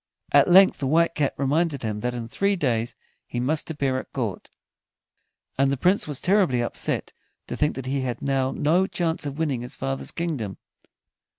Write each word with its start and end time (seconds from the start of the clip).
At 0.31 0.49
length 0.49 0.79
the 0.79 0.87
White 0.87 1.13
Cat 1.13 1.35
reminded 1.37 1.83
him 1.83 1.99
that 1.99 2.15
in 2.15 2.27
three 2.27 2.55
days 2.55 2.95
he 3.27 3.39
must 3.39 3.69
appear 3.69 3.99
at 3.99 4.11
court, 4.13 4.49
and 5.59 5.71
the 5.71 5.77
Prince 5.77 6.07
was 6.07 6.19
terribly 6.19 6.59
upset 6.59 7.13
to 7.45 7.55
think 7.55 7.75
that 7.75 7.85
he 7.85 8.01
had 8.01 8.19
now 8.19 8.49
no 8.49 8.87
chance 8.87 9.27
of 9.27 9.37
winning 9.37 9.61
his 9.61 9.75
father's 9.75 10.09
kingdom. 10.09 10.57